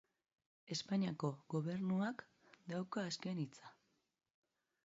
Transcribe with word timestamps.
Espainiako 0.75 1.29
Gobernuak 1.55 2.25
dauka 2.73 3.07
azken 3.13 3.43
hitza. 3.45 3.73